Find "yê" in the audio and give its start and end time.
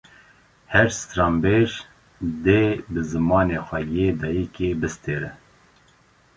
3.95-4.07